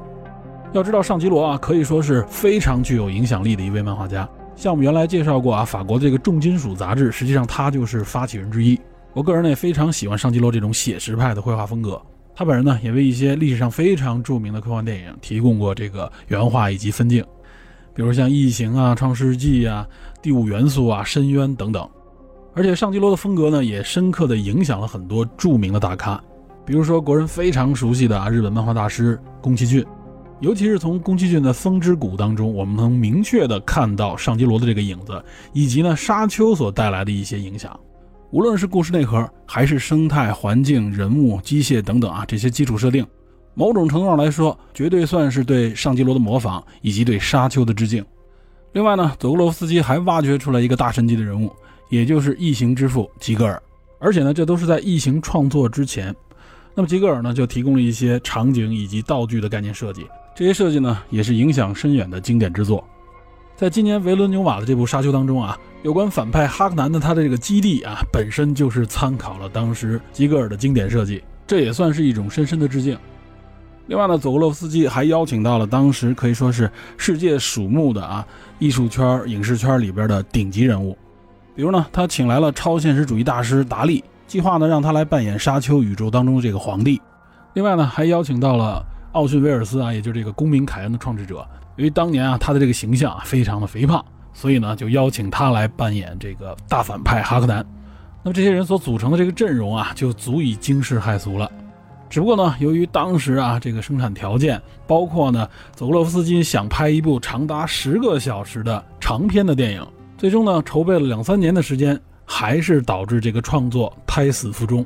[0.74, 4.28] 要知道，尚吉罗啊，可以说是非常具有影响力的一位漫画家。
[4.56, 8.76] 像我们原来介绍过啊，法国这个重金属杂志，实际上他就是发起人之一。
[9.12, 12.02] 我个人呢也非常喜欢尚吉罗这种写实派的绘画风格。
[12.34, 17.24] 他本人呢也为一些历史上非常著名的科幻电影提供过这个原画以及分镜，
[17.94, 19.86] 比如像《异形》啊、《创世纪》啊、
[20.20, 21.88] 《第五元素》啊、《深渊》等等。
[22.52, 26.20] 而且尚吉罗的风格呢也深刻的影响了很多著名的大咖，
[26.66, 29.86] 比如说国人非常熟悉的啊日本漫画大师宫崎骏。
[30.40, 37.78] 尤其是从宫崎骏的《风之谷》当中，我们能明确的看到上基罗的这个影子，以及呢沙丘所带来的一些影响。
[38.30, 43.06] 无论是故事内核，还是生态环境、人物、机械等等啊这些基础设定，
[43.54, 48.04] 某种程度上来说，绝对算是对上基罗的模仿，以及对沙丘的致敬。
[48.72, 51.50] 另外呢，佐格罗夫斯基还挖掘出来一个大神级的人物，
[51.88, 53.62] 也就是异形之父吉格尔，
[54.00, 56.14] 而且呢，这都是在异形创作之前。
[56.74, 60.04] 那么吉格尔呢，就提供了一些场景以及道具的概念设计。
[60.34, 62.82] 这些设计呢，也是影响深远的经典之作。
[63.54, 72.98] 在今年维伦纽瓦的这部《沙丘》当中啊，有关反派哈克南的他的这个基地啊，本身就是参考了当时吉格尔的经典设计，这也算是一种深深的致敬。
[73.86, 78.26] 另外呢，佐格洛夫斯基还邀请到了当时可以说是世界瞩目的啊
[78.58, 80.98] 艺术圈、影视圈里边的顶级人物，
[81.54, 87.00] 比如呢，他请来了超现实主义大师达利，计划呢让他来扮演沙丘宇宙当中的这个皇帝。
[87.52, 88.84] 另外呢，还邀请到了。
[89.14, 91.46] 奥逊·威尔斯啊，也就是这个公民凯恩的创制者，
[91.76, 97.64] 由于当年啊他的这个形象啊非常的肥胖，所以呢就邀请他来扮演这个大反派哈克南。
[98.22, 101.50] 那么这些人所组成的这个阵容啊，就足以惊世骇俗了。
[102.10, 114.84] 只不过呢，由于当时啊这个生产条件，包括呢佐格洛夫斯基想拍一部长达十个小时的长篇的电影，最终呢筹备了两三年的时间，还是导致这个创作胎死腹中。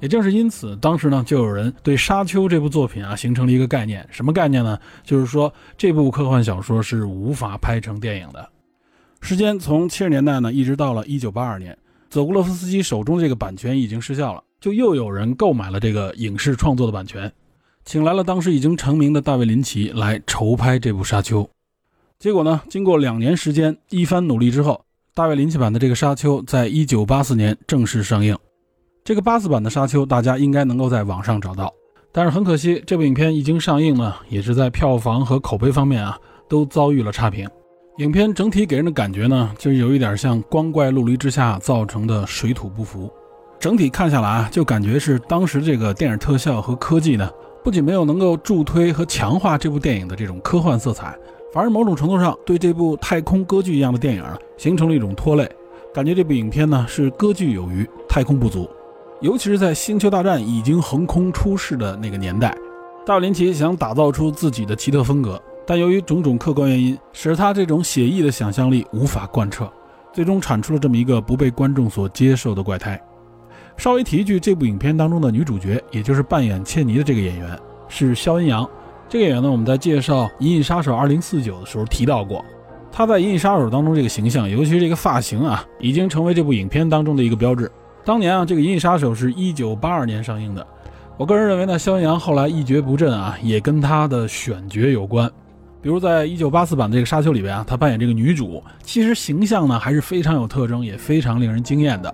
[0.00, 4.78] 也正是因此，当时呢，就有人对《沙丘》这部作品啊，形成了一个概念，什么概念呢？
[5.04, 8.48] 就是说，这部科幻小说是无法拍成电影的。
[9.20, 11.76] 时间从七十年代呢，一直到了一九八二年，
[12.08, 17.30] 佐古洛夫斯基手中这个版权已经失效了，就又有人购买了这个影视创作的版权，
[17.84, 21.44] 请来了当时已经成名的大卫林奇来筹拍这部《沙丘》。
[22.18, 24.82] 结果呢，经过两年时间一番努力之后，
[25.14, 28.34] 大卫林奇版的这个《沙丘》在一九八四年正式上映。
[29.02, 31.72] 这个八字版的《沙丘》，大家应该能够在网上找到，
[32.12, 37.48] 但是很可惜，这部影片一经上映呢，也是在票房和口碑方面啊，都遭遇了差评。
[37.96, 43.10] 影片整体给人的感觉呢，就有一点像光怪陆离之下造成的水土不服。
[43.58, 47.28] 整体看下来啊，就感觉是当时这个电影特效和科技呢，
[47.64, 51.18] 不仅没有能够助推和强化这部电影的这种科幻色彩，
[51.52, 55.50] 反而某种程度上对这部太空歌剧一样的电影啊形成了一种拖累。
[55.92, 58.68] 感觉这部影片呢是歌剧有余，太空不足。
[59.20, 62.56] 尤其是在《星球大战》已经横空出世的那个年代，
[63.04, 69.70] 大卫林奇想打造出自己的奇特风格，但由于种种客观原因，使他这种写意的想象力无法贯彻，
[70.10, 72.98] 最终产出了这么一个不被观众所接受的怪胎。
[73.76, 78.66] 稍微提一句，这部影片当中的女主角，也就是扮演切尼的这个演员是肖恩·杨。
[79.06, 81.20] 这个演员呢，我们在介绍《银翼杀手2049》
[81.60, 82.42] 的时候提到过。
[82.90, 87.70] 他在《银翼杀手》当中这个形象，尤其是这个发型啊，已经成为这部影片当中的一个标志。
[88.04, 90.66] 当年啊，这个《银翼杀手》是一九八二年上映的。
[91.16, 95.30] 我个人认为呢，肖恩·杨后来一蹶不振啊，也跟他的选角有关。
[95.82, 102.12] 比如在一九八四版的这个《沙丘》里边啊，他扮演这个女主，其实形象呢还是非常有特征，也非常令人惊艳的。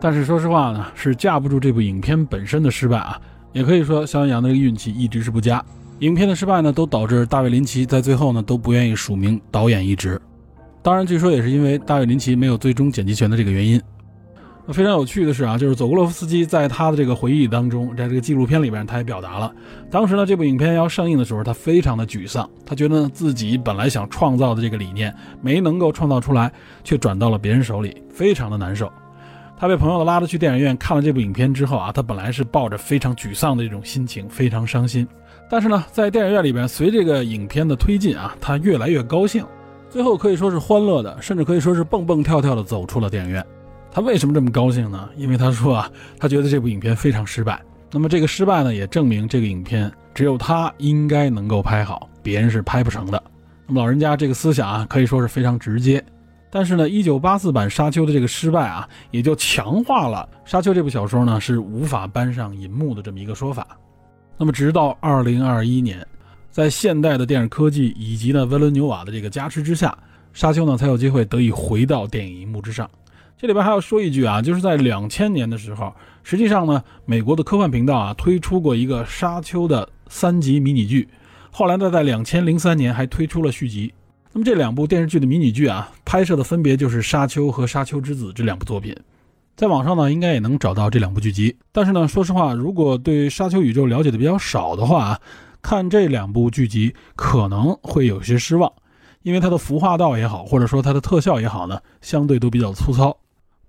[0.00, 3.20] 但是说实话呢，是架不住这部影片本身的失败啊。
[3.52, 5.64] 也可以说，肖恩·杨的这个运气一直是不佳。
[6.00, 10.20] 影片的失败呢，都导致大卫林奇在最后呢都不愿意署名导演一职。
[10.82, 13.80] 当然，据说也是因为大卫林奇没有最终剪辑权的这个原因。
[14.66, 19.52] 那非常有趣的是啊，就是佐格洛夫斯基在他的这个回忆当中，在这个纪录片里边，他也表达了，
[19.90, 26.50] 当时呢这部影片要上映的时候，他非常的沮丧，他觉得自己本来想创造的这个理念没能够创造出来，
[26.82, 28.90] 却转到了别人手里，非常的难受。
[29.58, 35.06] 他被朋友拉着去电影院看了这部影片之后啊，他本来是抱着非常沮丧的这种心情，非常伤心。
[35.50, 39.44] 但是呢，在电影院里边，随这个影片的推进啊，他越来越高兴，
[39.90, 43.44] 最后可以说是欢乐的，甚至可以说是蹦蹦跳跳的走出了电影院。
[43.94, 45.08] 他为什么这么高兴呢？
[45.16, 47.62] 因为他说啊，他觉得这部影片非常失败。
[47.92, 53.22] 那么这个失败呢，也证明这个影片只有他应该能够拍好，别人是拍不成的。
[53.68, 56.04] 那么老人家这个思想啊，可以说是非常直接。
[56.50, 63.64] 但是呢，一九八四版《沙丘》的这个失败啊，也就强化了《沙丘》这部小说呢是无法搬上银幕的这么一个说法。
[64.36, 66.04] 那么，直到二零二一年，
[66.50, 69.88] 在现代的电影科技以及呢维伦纽瓦的这个加持之下，
[70.32, 72.90] 《沙丘》呢才有机会得以回到电影荧幕之上。
[73.36, 75.92] 这里边还要说一句啊，就是在两千年的时候，
[76.22, 81.08] 实际上呢，美国的科幻频道啊推出过一个《沙丘》的三集迷你剧，
[81.50, 83.92] 后来呢，在两千零三年还推出了续集。
[84.32, 88.96] 那么这两部电视剧的迷你剧啊，拍摄的分别就是《沙丘》和《沙丘之子》这两部作品。
[89.56, 91.56] 在网上呢，应该也能找到这两部剧集。
[91.70, 95.20] 但是呢，说实话，如果对沙丘宇宙了解的比较少的话啊，
[95.60, 98.72] 看这两部剧集可能会有些失望，
[99.22, 103.16] 因为它的服化道也好，或者说它的特效也好呢，相对都比较粗糙。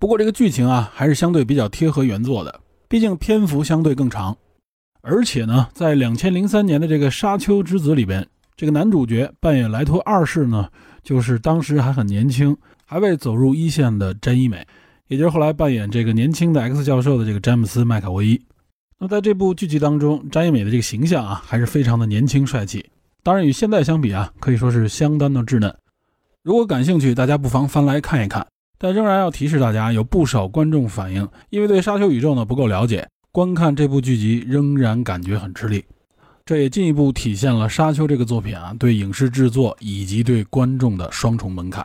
[0.05, 4.37] 不过这个剧情啊，还是相对比较贴合原作的，毕竟篇幅相对更长。
[5.01, 8.23] 而且呢，在两千零三年的这个《沙丘之子》里边，
[8.55, 10.69] 这个男主角扮演莱托二世呢，
[11.01, 14.63] 就是当时还很年轻，还未走入一线的詹一美。
[15.07, 18.39] 也就是后来扮演这个年轻的 X 教授的这个詹姆斯·麦卡维伊。
[18.99, 22.85] 那在这部剧集当中，詹一美的这个形象啊，还是非常的年轻帅气。
[23.23, 25.75] 当然，与现在相比啊，可以说是相当的稚嫩。
[26.43, 28.45] 如果感兴趣，大家不妨翻来看一看。
[28.85, 35.83] 但仍然要提示大家，有不少观众反映，因为对沙丘宇宙呢不够了解，观看这部剧集仍然感觉很吃力。
[36.45, 41.83] 这也进一步体现了沙丘这个作品啊，对影视制作以及对观众的双重门槛。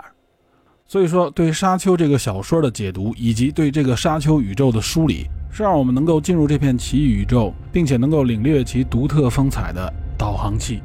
[0.86, 10.82] 所以说，对《沙丘》这个小说的解读，以及对这个沙丘宇宙的梳理，是让我们能够进入这片奇异宇宙，并且能够领略其独特风采的导航器。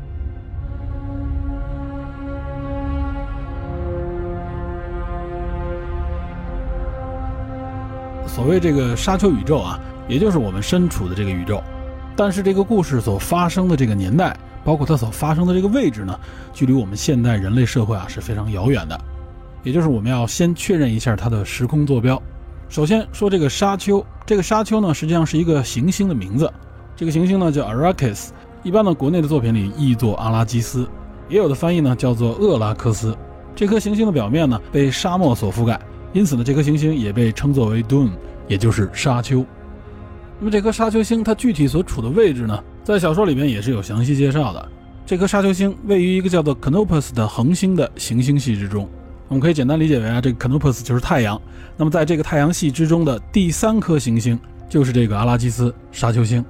[8.36, 11.64] 所谓这个沙丘宇宙啊，也就是我们身处的这个宇宙，
[12.18, 16.20] 但是这个故事所发生的这个年代，包括它所发生的这个位置呢，
[16.52, 19.00] 距离我们现代人类社会啊是非常遥远的。
[19.64, 22.22] 也就是我们要先确认一下它的时空坐标。
[22.68, 26.52] 首先说这个沙丘，这个沙丘呢实际上是一个行星的名字，
[26.94, 28.32] 这个行星呢叫 Arrakis，
[28.64, 30.86] 一般的国内的作品里译作阿拉基斯，
[31.30, 33.18] 也有的翻译呢叫做厄拉克斯。
[33.56, 35.80] 这颗行星的表面呢被沙漠所覆盖，
[36.16, 38.12] 因此呢这颗行星也被称作为 Dune，
[38.48, 39.46] 也就是沙丘。
[40.40, 44.70] 那么这颗沙丘星它具体所处的位置呢，在小说里面也是有详细介绍的。
[45.06, 48.90] 这颗沙丘星位于一个叫做 Canopus 的恒星的行星系之中。
[49.28, 51.40] 我们可以简单理解为啊，这个 Canopus 就是太阳。
[51.76, 56.44] 那么在这个太阳系之中的第三颗行星就是这个阿拉基斯沙丘星。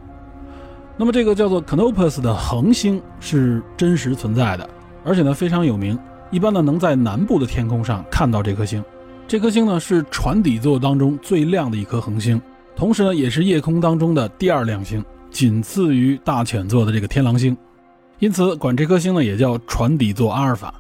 [0.96, 4.70] 那么这个叫做 Canopus 的恒星是真实存在的，
[5.04, 5.98] 而且呢非常有名。
[6.30, 8.84] 一般呢能在南部的天空上看到这颗星。
[9.28, 12.40] 这颗星呢是船底座当中最亮的一颗恒星，
[12.76, 17.58] 同时呢也是夜空当中的第二亮星，仅次于大犬座的这个天狼星。
[18.20, 20.74] 因此管这颗星呢也叫船底座阿尔法。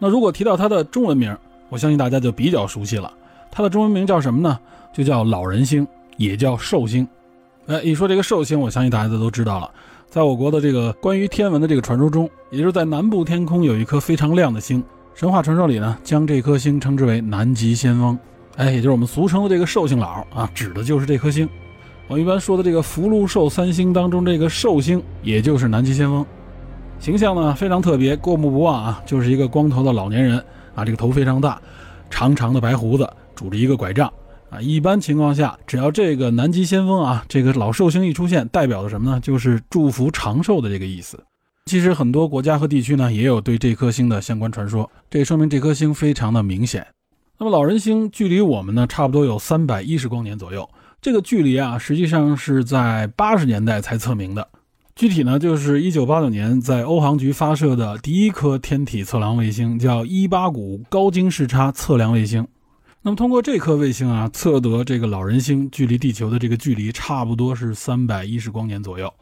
[0.00, 1.34] 那如果提到它的中文名，
[1.68, 3.12] 我相信大家就比较熟悉了。
[3.48, 4.58] 它的中文名叫什么呢？
[4.92, 5.86] 就叫老人星，
[6.16, 7.06] 也叫寿星。
[7.68, 9.70] 哎，一说这个寿星，我相信大家都都知道了。
[10.10, 14.82] 在我国的这个关于天文的这个传说中，也就是在南部天空有一颗非常亮的星，
[15.18, 18.16] 神话传说里呢，将这颗星称之为南极仙翁，
[18.54, 21.48] 哎，也就是我们俗称的这个寿星老啊，指的就是这颗星。
[22.06, 26.24] 我们一般说的这个福禄寿三星当中，这个寿星也就是南极仙翁，
[27.00, 30.38] 形象呢非常特别，过目不忘啊，就是一个光头的老年人
[30.76, 31.60] 啊，这个头非常大，
[32.08, 33.04] 长长的白胡子，
[33.34, 34.08] 拄着一个拐杖。
[34.50, 39.18] 啊，一般情况下，只要这个南极先锋啊，这个老寿星一出现，代表的什么呢？
[39.18, 41.20] 就是祝福长寿的这个意思。
[41.68, 46.86] 其实很多国家和地区呢，也有对这颗星的相关传说，这说明这颗星非常的明显。
[47.38, 50.68] 那么老人星距离我们呢，差不多有三百一十光年左右。
[51.00, 54.48] 这个距离啊，实际上是在八十年代才测明的。
[54.96, 62.44] 具体呢，就是一九八九年在欧航局发射的第一颗天体测量卫星，叫伊巴谷高精视差测量卫星。
[63.02, 69.12] 那么通过这颗卫星啊，测得这个老人星距离地球的这个距离差不多是三百一十光年左右。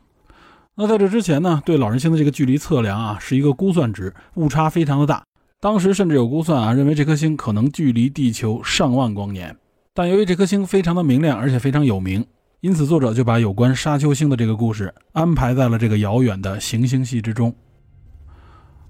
[0.78, 5.24] 那在这之前呢，对老人星的这个距离测量啊，是一个估算值，误差非常的大。
[5.58, 9.56] 当时甚至有估算啊，认为这颗星可能距离地球上万光年。
[9.94, 12.22] 但由于这颗星非常的明亮，而且非常有名，
[12.60, 17.54] 因此作者就把有关沙丘星的这个故事安排在了这个遥远的行星系之中。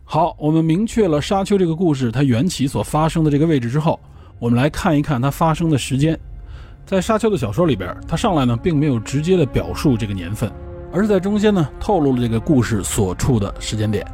[0.03, 4.01] 好，我们明确了沙丘这个故事它缘起所发生的这个位置之后。
[4.41, 6.19] 我们来看一看它发生的时间，
[6.85, 10.53] 在沙丘的小说里边，它上来呢并没有直接的表述这个年份，
[10.93, 14.07] 而是在中间呢透露了这个故事所处的时间点。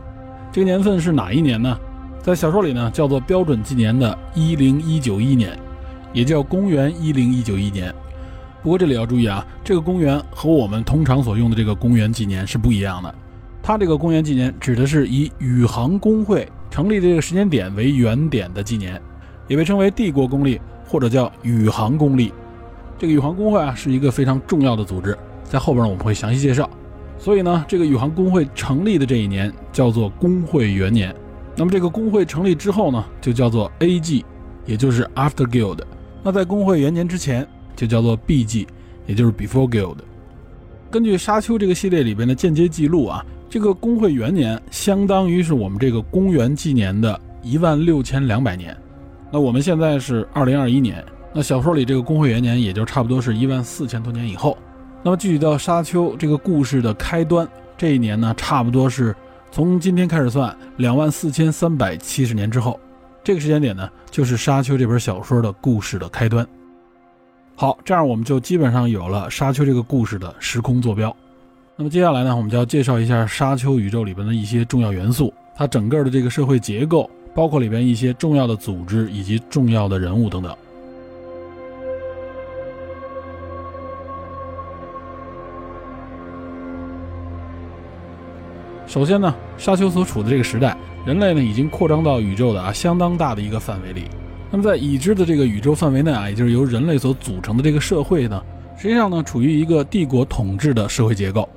[0.50, 1.78] 这个年份是哪一年呢？
[2.20, 5.58] 在小说里呢叫做标准纪年的一零一九一年，
[6.12, 7.92] 也叫公元一零一九一年。
[8.62, 13.14] 不过这里要注意啊，这个公元和我们通常所用的这个公元纪年是不一样的。
[13.62, 19.00] 它这个公元纪年指的是以宇航工会成立的这个时间点为原点的纪年。
[19.48, 22.32] 也被称为帝国公历，或者叫宇航公历。
[22.96, 25.18] 这个宇航工会啊，是一个非常重要的组织，
[25.52, 26.68] 在后边呢我们会详细介绍。
[27.18, 31.14] 所以呢，这个宇航工会成立的这一年叫做工会元年。
[31.54, 34.24] 那么这个工会成立之后呢，就叫做 A.G，
[34.64, 35.80] 也就是 After Guild。
[36.22, 38.66] 那在工会元年之前就叫做 B.G，
[39.06, 39.98] 也就是 Before Guild。
[40.90, 48.74] 根据沙丘这个系列里边的间接记录啊，这个工会元年相当于是我们这个公元纪年的一万六千两百年。
[49.30, 54.56] 那我们现在是二零二一年，那小说里这个工会元年也就差不多是一万四千多年以后。
[55.02, 59.14] 那么具体到沙丘这个故事的开端这一年呢，差不多是
[59.50, 62.78] 从今天开始算两万四千三百七十年之后。
[63.24, 66.46] 这个时间点呢，就是沙丘这本小说的故事的开端。
[67.54, 71.14] 好，这样我们就基本上有了沙丘这个故事的时空坐标。
[71.76, 77.08] 那么接下来呢，我们就要介绍一下沙丘宇宙里边的一些重要元素，它整个的这个社会结构。
[77.34, 80.54] 包括里边一些重要的组织以及重要的人物等等。
[88.92, 90.76] 首先呢，沙丘所处的这个时代，
[91.06, 94.04] 人类呢已经扩张到宇宙的啊相当大的一个范围里。
[94.50, 98.42] 那么在已知的这个宇宙范围内啊，也就是由人类所组成的这个社会呢，
[98.76, 101.48] 实际上呢处于一个帝国统治的社会结构。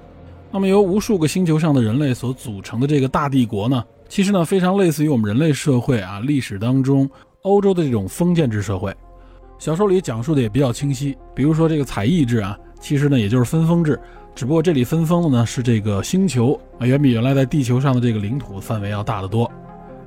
[0.50, 3.84] 那么由无数个星球上的人类所组成的这个大帝国呢？
[4.08, 7.10] 其实呢，非常类似于我们人类社会啊，历史当中
[7.42, 8.96] 欧洲的这种封建制社会。
[9.60, 14.00] 小说里讲述的也比较清晰，比如说这个采邑制啊，其实呢也就是分封制，
[14.36, 19.50] 只不过这里分封的呢是这个星球啊，远比原来在地球上的这个领土范围要大得多。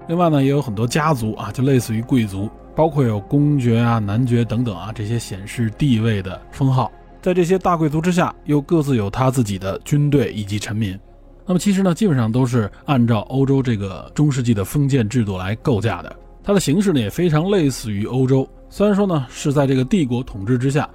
[0.06, 6.92] 另外呢，也有很多家族啊，就类似于贵族，包括有公爵啊、男爵等等啊这些显示地位的封号。
[7.22, 10.98] 在这些大贵族之下，又各自有他自己的军队以及臣民。
[11.46, 16.14] 那么其实呢，基本上都是按照欧洲这个中世纪的封建制度来构架的。
[16.42, 20.88] 它的形式呢也非常类似于欧洲，虽然说呢是在这个帝国统治之下，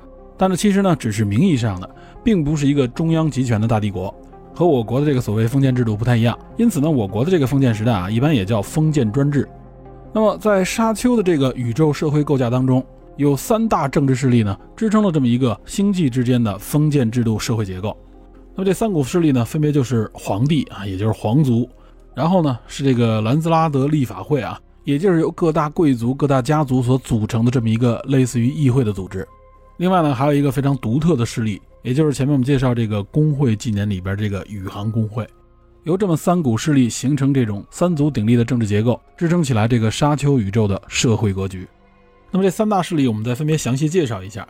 [0.43, 1.89] 但是其实呢只是名义上的，
[2.21, 4.13] 并不是一个中央集权的大帝国，
[4.53, 6.38] 和我国的这个所谓封建制度不太一样。
[6.58, 9.47] 因此呢，我国的这个封建时代啊，一般也叫封建专制。
[10.12, 17.95] 那么在沙丘的这个宇宙社会构架当中，有三大政治势力呢，支撑了这么一个星际之间的封建制度社会结构。
[18.53, 21.69] 那么这三股势力呢，分别就是皇帝啊，也就是皇族，
[22.13, 29.25] 然后呢是这个兰兹拉德立法会啊，也就是由各大贵族、各大家族所组成的这么一个类似于议会的组织。
[29.78, 35.28] 另外呢，还有一个非常独特的势力，也就是前面我们介绍这个工会纪年里边这个宇航工会，
[35.84, 41.67] 由这么三股势力形成这种三足鼎立的政治结构，支撑起来这个沙丘宇宙的社会格局。
[42.32, 44.48] 那么这三大势力，我们再分别详细介绍一下。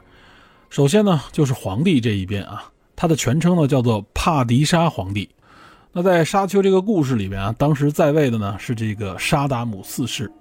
[0.70, 2.64] 首先呢，就是皇帝这一边啊。
[2.96, 5.28] 他的全称呢叫做帕迪沙皇帝。
[5.92, 10.32] 那在沙丘这个故事里边啊，当时在位的呢是这个沙达姆四世。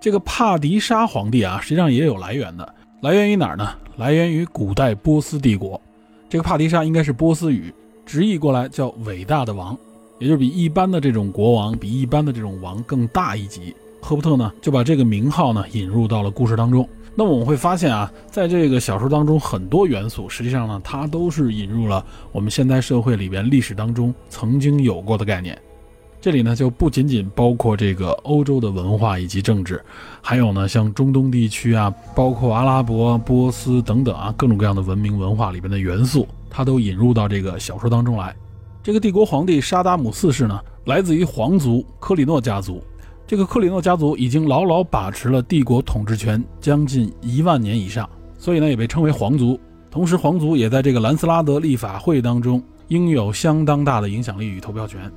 [0.00, 3.74] 这个帕迪沙皇帝啊，实际上也有来源的，来源于哪儿呢？
[3.96, 5.80] 来源于古代波斯帝国。
[6.28, 7.72] 这个帕提沙应该是波斯语，
[8.04, 9.76] 直译过来叫伟大的王，
[10.18, 13.74] 也就是比一般的这种国王，比一般的这种王更大一级。
[14.02, 16.86] 赫伯特呢就把这个名号呢引入到了故事当中。
[17.14, 25.58] 那么我们会发现啊，在这个小说当中，很多元素实际上呢，它都是引入了我们现代社会里边历史当中曾经有过的概念。
[26.26, 29.80] 这里呢就不仅仅包括这个欧洲的文化以及政治，
[30.20, 38.34] 还有呢像中东地区啊，包括阿拉伯、波斯等等啊各种各样的文明文化里边的元素，它都引入到这个小说当中来。
[38.82, 42.82] 这个帝国皇帝沙达姆四世呢，来自于皇族科里诺家族。
[43.24, 49.56] 这个克里诺家族已经牢牢把持了帝国统治权将近一万年以上，所以呢也被称为皇族。
[49.92, 55.08] 同时，皇族也在这个兰斯拉德立法会当中拥有相当大的影响力与投票权。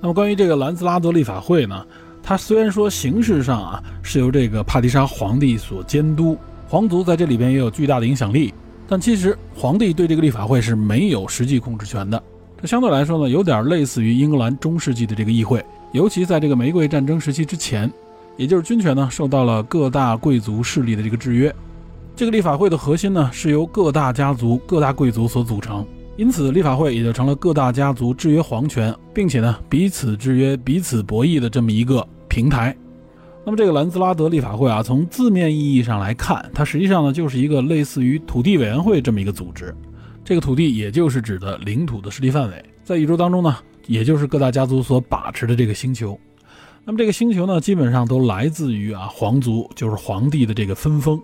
[0.00, 1.86] 那么，关于这个兰斯拉德立法会呢，
[2.22, 6.36] 它虽然说形式上啊是由这个帕蒂莎皇帝所监督，
[6.68, 8.52] 皇族在这里边也有巨大的影响力，
[8.86, 12.22] 但其实皇帝对这个立法会是没有实际控制权的。
[12.60, 15.64] 这相对来说呢，有点类似于英格兰中世纪的这个议会。
[15.92, 17.90] 尤其在这个玫瑰战争时期之前，
[18.36, 21.54] 也就是军权呢受到了各大贵族势力的这个制约。
[22.16, 25.86] 这个立法会的核心呢是由各大家族、各大贵族所组成，
[26.16, 32.76] 因此立法会也就成了各大家族制约皇权，并且呢彼此制约、彼此博弈的这么一个平台。
[33.44, 39.74] 那么这个兰兹拉德立法会啊，从字面意义上来看，它实际上呢就是一个类似于土地委员会这么一个组织。
[40.24, 43.56] 这个土地也就是指的领土的势力范围，在宇宙当中呢。
[43.86, 46.18] 也就是各大家族所把持的这个星球，
[46.86, 51.20] 那么这个星球呢，基本上都来自于啊皇族，就是皇帝的这个分封。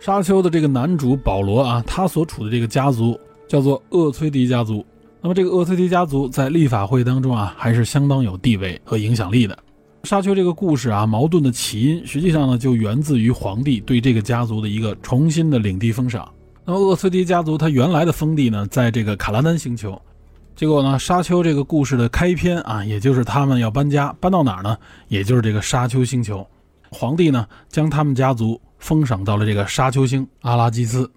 [0.00, 3.16] 沙丘的这个男主保罗啊，他所处的这个家族
[3.50, 4.86] 叫做厄崔迪家族。
[5.20, 9.58] 那么这个厄崔迪家族在立法会当中啊，还是相当有地位和影响力的。
[10.04, 16.32] 沙丘这个故事啊，矛盾的起因实际上呢，就源自于皇帝对这个家族的一个重新的领地封赏。
[16.64, 20.00] 那么厄崔迪家族他原来的封地呢，在这个卡拉丹星球。
[20.54, 24.78] 结果呢，沙丘这个故事的开篇啊，也就是他们要搬家，搬到哪儿呢？
[25.08, 26.46] 也就是这个沙丘星球。
[26.88, 31.10] 皇帝呢，将他们家族封赏到了这个沙丘星阿拉基斯。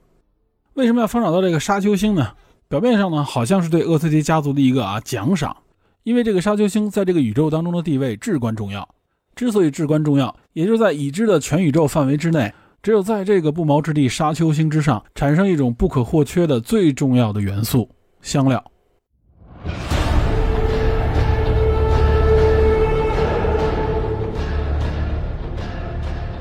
[0.75, 2.31] 为什么要封赏到这个沙丘星呢？
[2.67, 5.55] 表面上呢，好像是对厄崔迪家族的一个啊奖赏，
[6.01, 8.87] 因为这个沙丘星在这个宇宙当中的地位至关重要。
[9.35, 12.51] 之所以至关重要，也就是在已知的全宇宙范围之内，
[12.81, 17.87] 只有在这个不毛之地沙丘星之上，产生一种不可或缺的最重要的元素——
[18.23, 18.63] 香料。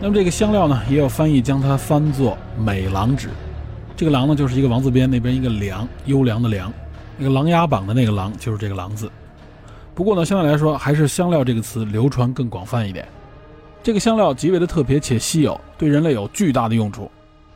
[0.00, 3.28] 那么这个香料呢，也有翻译将它翻作美郎纸。
[4.02, 6.72] 这个狼呢，就是一个王字边，那边一个良，优良的良，
[7.16, 9.08] 那个琅琊榜的那个郎就是这个狼字。
[9.94, 13.06] 不过呢，相对来说，还是香料这个词流传更广泛一点。
[13.80, 17.08] 这个香料极为的特别且稀有，对人类有巨大的用处。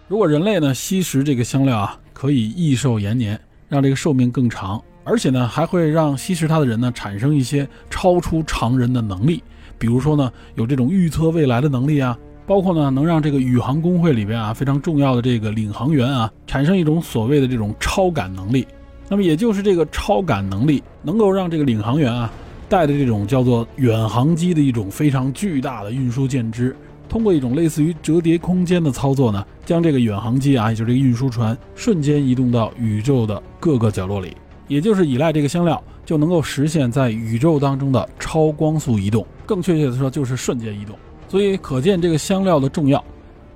[0.07, 9.43] 如果人类呢吸食这个香料啊，可以益寿延年，让这个寿命更长，而且呢，还会让吸食它的人呢产生一些超出常人的能力，
[9.79, 12.17] 比如说呢，有这种预测未来的能力啊。
[12.47, 18.67] 包括呢，能让这个宇航工会里边啊非常重要的这个领航员啊产生一种所谓的这种超感能力。
[19.09, 22.33] 那么也就是这个超感能力，能够让这个领航员啊
[22.69, 26.75] 带的这种叫做远航机的一种非常巨大的运输舰只，
[27.09, 34.37] 通过一种类似于折叠空间的操作呢，将这个远航机啊，也就是这个运输船，瞬间移动到宇宙的各个角落里。
[34.67, 39.25] 也就是依赖这个香料，就能够实现在宇宙当中的超光速移动。
[39.47, 40.97] 更确切的说，就是瞬间移动。
[41.29, 43.03] 所以可见这个香料的重要。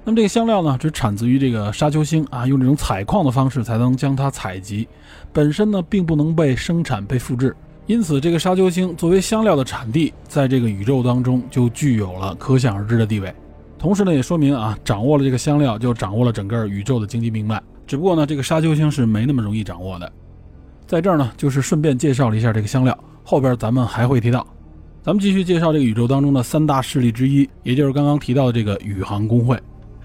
[0.03, 4.89] 那么这个香料呢，只产自于这个沙丘星啊，用这种采矿的方式才能将它采集，
[5.33, 7.55] 本身呢并不能被生产、被复制。
[7.87, 13.33] 因此，这个沙丘星作为香料的产地，在这个宇宙当中就具有了可想而知的地位。
[13.79, 17.61] 同时呢，也说明啊，掌握了这个香料，就掌握了整个宇宙的经济命脉。
[17.87, 20.11] 只不过呢，这个沙丘星是没那么容易掌握的。
[20.87, 24.47] 在这儿呢，就是顺便介绍了一下这个香料，后边咱们还会提到。
[25.03, 29.59] 咱们继续介绍这个宇宙当中的三大势力之一，也就是刚刚提到的这个宇航工会。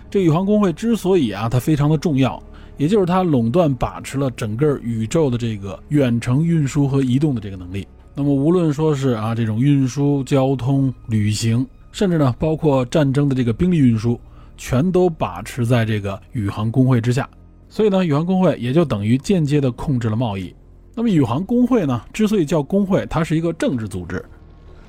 [0.10, 2.42] 这宇航工会之所以啊它非常的重要，
[2.78, 7.86] 也就是它垄断把持了整个宇宙的这个远程运输和移动的这个能力。
[8.14, 14.18] 那么无论说是啊这种运输、交通、旅行，甚至呢包括战争的这个兵力运输，
[14.56, 17.30] 全都把持在这个宇航工会之下。
[17.68, 20.56] 所以呢，宇航工会也就等于间接的控制了贸易。
[20.96, 24.24] 那么宇航工会呢，之所以叫工会，它是一个政治组织。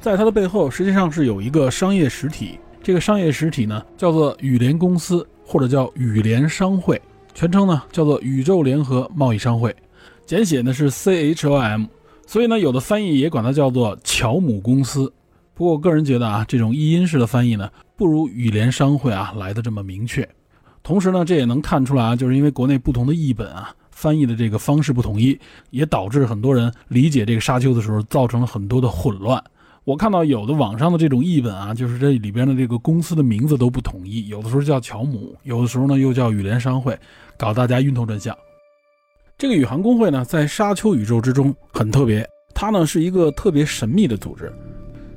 [0.06, 2.60] 在它的背后，实际上是有一个商业实体。
[2.80, 7.02] 这个商业实体呢，叫做羽联公司，或者叫羽联商会，
[7.34, 9.74] 全称呢叫做宇宙联合贸易商会，
[10.24, 11.88] 简写呢是 CHOM。
[12.24, 15.12] 所以呢，有的翻译也管它叫做乔姆公司。
[15.54, 20.24] 不过，我个人觉得啊，这种译音式的翻译呢，不如羽联商会啊来的这么明确。
[20.84, 25.36] 同时呢，这也能看出来啊，就是因为国内不同的译本啊，翻译的这个方式不统一，
[25.70, 29.42] 也导致很多人理解这个沙丘的时候造成了很多的混乱。
[29.86, 36.98] 我看到有的网上的这种译本啊，就是这里边的这个公司的名字都不统一，有的时候叫乔姆，有的时候呢又叫羽联商会，
[37.36, 38.36] 搞大家晕头转向。
[39.38, 44.52] 这个宇航工会呢，在沙丘宇宙之中很特别，它呢是一个特别神秘的组织。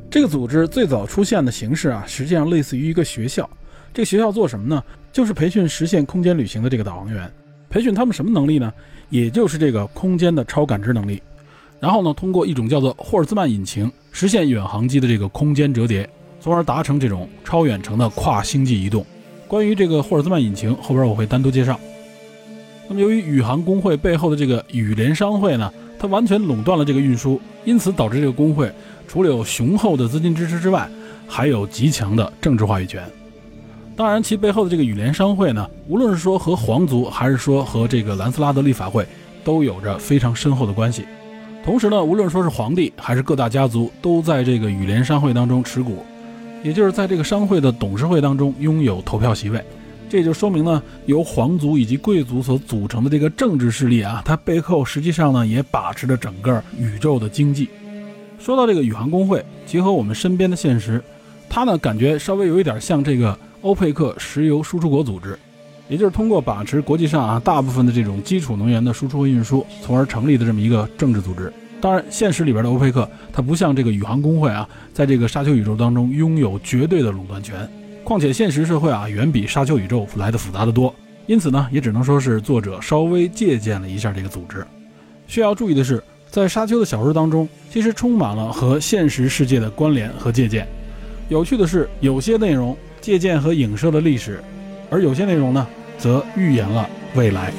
[0.07, 3.49] 这个组织最早出现的形式啊，实际上类似于一个学校。
[3.91, 4.84] 这个学校做什么呢？
[5.11, 7.28] 就是培训实现空间旅行的这个导航员，
[7.72, 8.72] 培训他们什么能力呢？
[9.09, 11.20] 也就是这个空间的超感知能力。
[11.80, 13.91] 然后呢，通过一种叫做霍尔兹曼引擎。
[14.11, 16.09] 实现远航机的这个空间折叠，
[16.41, 19.05] 从而达成这种超远程的跨星际移动。
[19.47, 21.80] 关于这个霍尔兹曼引擎，后边我会单独介绍。
[22.88, 28.69] 那么，由于宇航工会背后的这个宇联商会呢，它完全垄断了这个运输，因此导致这个工会
[29.07, 30.89] 除了有雄厚的资金支持之外，
[31.27, 33.03] 还有极强的政治话语权。
[33.95, 39.05] 当然，其背后的这个宇联商会呢，无论是说和皇族，还是说和这个兰斯拉德立法会，
[39.43, 41.05] 都有着非常深厚的关系。
[41.64, 46.03] 同时呢，无论说是皇帝还是各大家族，都在这个羽联商会当中持股，
[46.64, 49.64] 也就是在这个商会的董事会当中拥有投票席位。
[50.10, 57.70] 这就说明呢，由皇族以及贵族所组成的这个政治势力啊，它背后实际上呢也把持着整个宇宙的经济。
[58.39, 61.03] 说到这个宇航工会，结合我们身边的现实，
[61.47, 65.38] 它呢感觉稍微有一点像这个欧佩克石油输出国组织。
[65.90, 71.52] 也就是通过把持国际上啊大部分的这种基础能源的输出和运输，从而成立的这么一个政治组织。
[71.82, 77.68] 当然，现实里边的欧佩克，它不像这个宇航工会啊，在这个沙丘宇宙当中拥有绝对的垄断权。
[78.04, 80.94] 况且现实社会啊，远比沙丘宇宙来的复杂的多。
[81.26, 84.66] 因此呢，也只能说是作者稍微借鉴了一下这个组织。
[85.26, 90.68] 需要注意的是，在沙丘的小说当中，其实充满了和现实世界的关联和借鉴。
[91.30, 94.44] 有趣的是，有些内容借鉴和影射了历史，
[94.90, 95.66] 而有些内容呢。
[96.00, 97.54] 则预言了未来。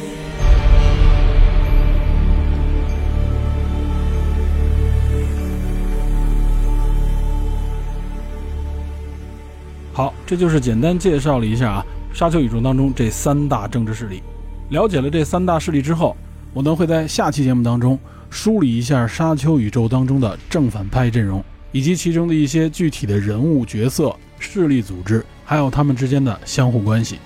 [9.93, 14.22] 好，这就是简单介绍了一下啊，沙丘宇宙当中这三大政治势力。
[14.70, 16.16] 了解了这三大势力之后，
[16.55, 17.99] 我呢会在下期节目当中
[18.30, 27.18] 梳理一下沙丘宇宙当中的正反派阵容，以及其中的一些具体的人物角色、势力组织，还有他们之间的相互关系。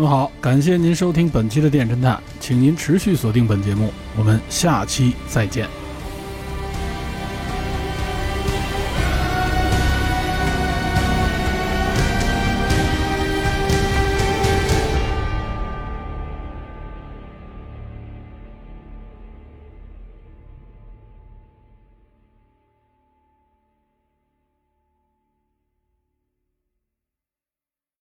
[0.00, 5.77] 那么好，感谢您收听本期的电侦探，请您持续锁定本节目，我们下期再见。